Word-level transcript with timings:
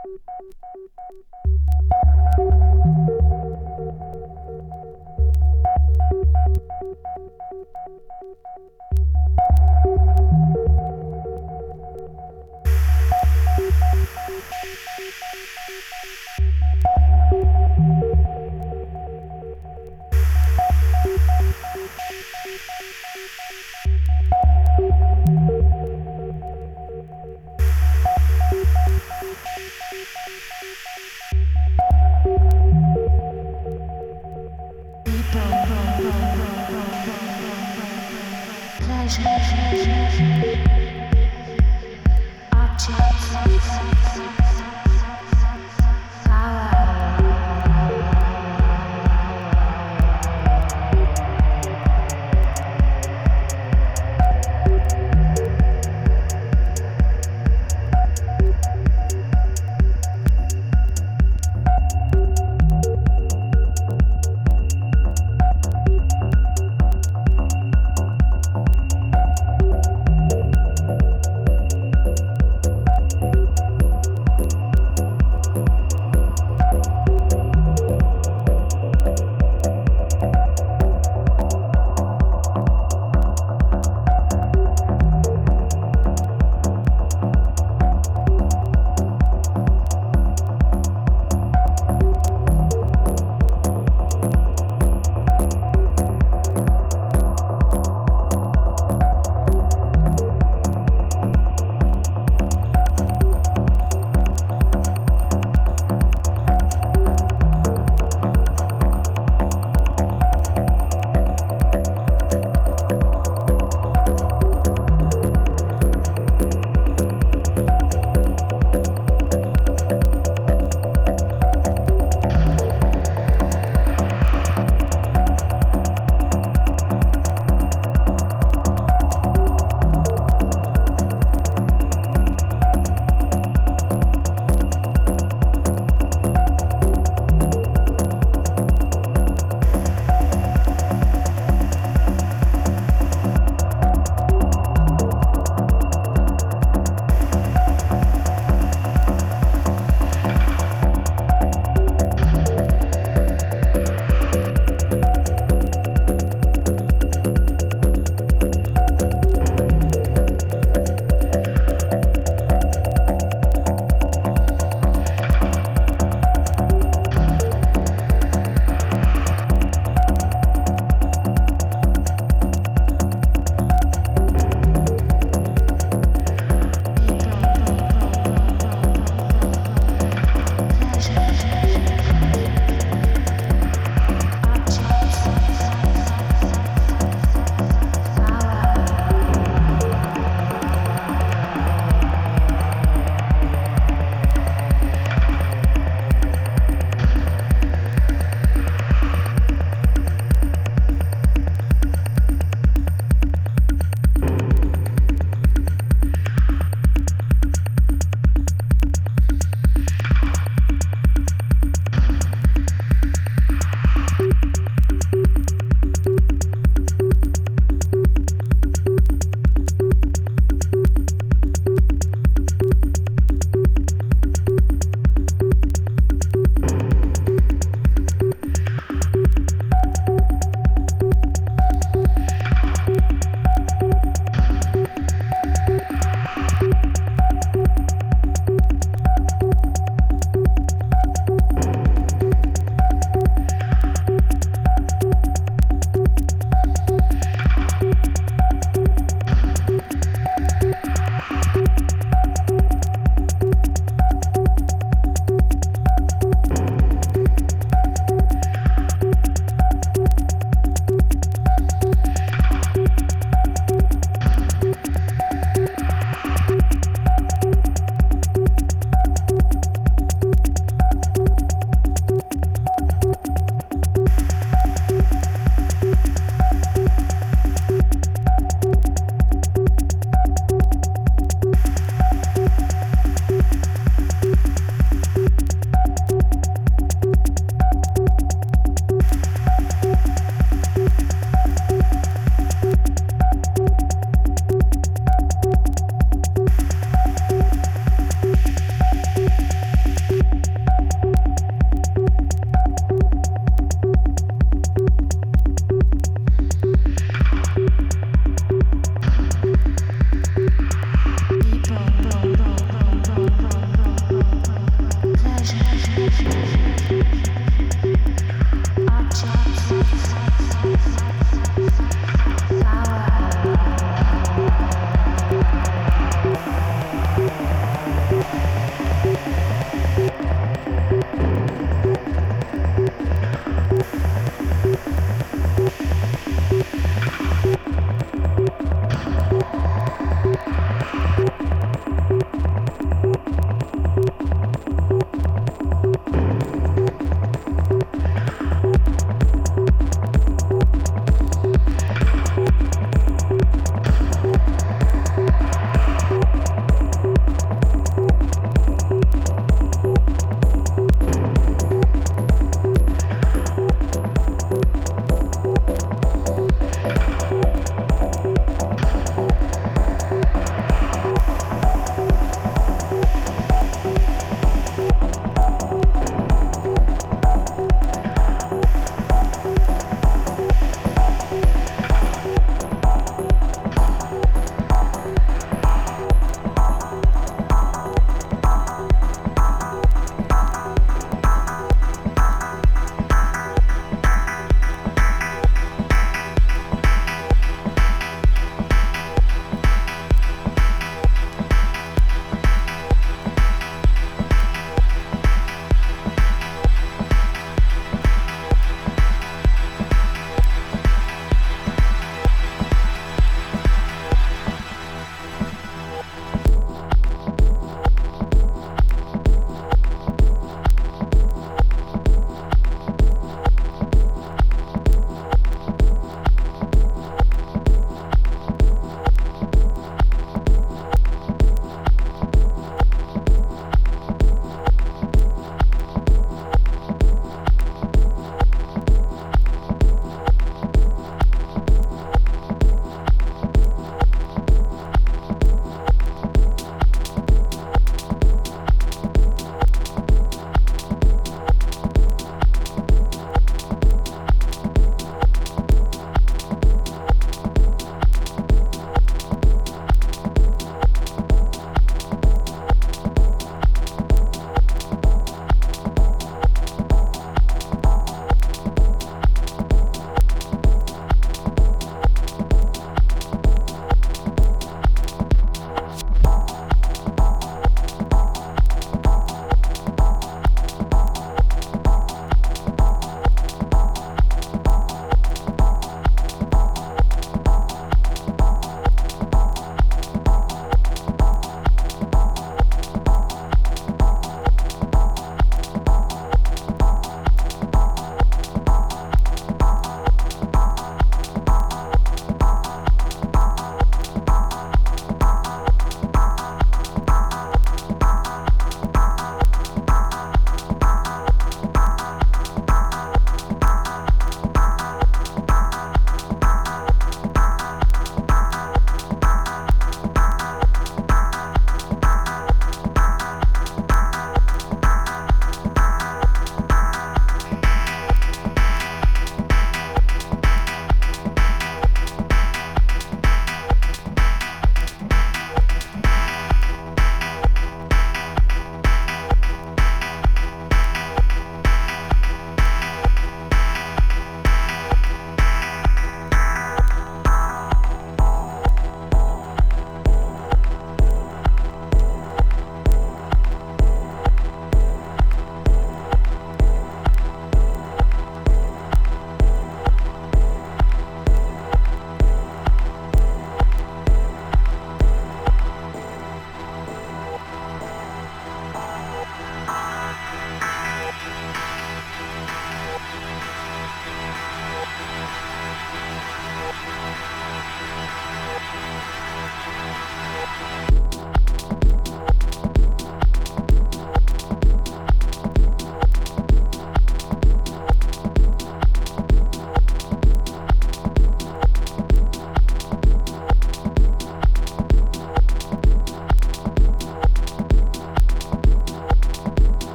Thank 0.00 0.20
you. 8.98 9.17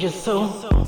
Just 0.00 0.24
so. 0.24 0.46
Just 0.48 0.79